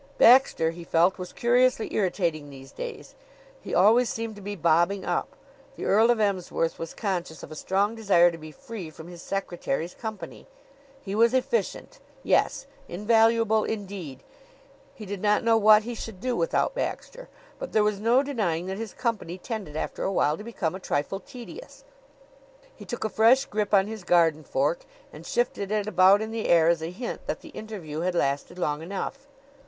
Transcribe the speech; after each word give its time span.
Baxter, 0.17 0.71
he 0.71 0.83
felt, 0.83 1.19
was 1.19 1.31
curiously 1.31 1.93
irritating 1.93 2.49
these 2.49 2.71
days. 2.71 3.13
He 3.61 3.75
always 3.75 4.09
seemed 4.09 4.35
to 4.35 4.41
be 4.41 4.55
bobbing 4.55 5.05
up. 5.05 5.35
The 5.75 5.85
Earl 5.85 6.09
of 6.09 6.19
Emsworth 6.19 6.79
was 6.79 6.95
conscious 6.95 7.43
of 7.43 7.51
a 7.51 7.55
strong 7.55 7.93
desire 7.93 8.31
to 8.31 8.37
be 8.39 8.49
free 8.51 8.89
from 8.89 9.07
his 9.07 9.21
secretary's 9.21 9.93
company. 9.93 10.47
He 11.03 11.13
was 11.13 11.35
efficient, 11.35 11.99
yes 12.23 12.65
invaluable 12.87 13.63
indeed 13.63 14.23
he 14.95 15.05
did 15.05 15.21
not 15.21 15.43
know 15.43 15.55
what 15.55 15.83
he 15.83 15.93
should 15.93 16.19
do 16.19 16.35
without 16.35 16.73
Baxter; 16.73 17.29
but 17.59 17.71
there 17.71 17.83
was 17.83 17.99
no 17.99 18.23
denying 18.23 18.65
that 18.65 18.79
his 18.79 18.95
company 18.95 19.37
tended 19.37 19.75
after 19.75 20.01
a 20.03 20.11
while 20.11 20.35
to 20.35 20.43
become 20.43 20.73
a 20.73 20.79
trifle 20.79 21.19
tedious. 21.19 21.83
He 22.75 22.85
took 22.85 23.03
a 23.03 23.07
fresh 23.09 23.45
grip 23.45 23.71
on 23.71 23.85
his 23.85 24.03
garden 24.03 24.43
fork 24.43 24.83
and 25.13 25.27
shifted 25.27 25.69
it 25.69 25.85
about 25.85 26.23
in 26.23 26.31
the 26.31 26.47
air 26.49 26.69
as 26.69 26.81
a 26.81 26.89
hint 26.89 27.27
that 27.27 27.41
the 27.41 27.49
interview 27.49 27.99
had 27.99 28.15
lasted 28.15 28.57
long 28.57 28.81
enough. 28.81 29.27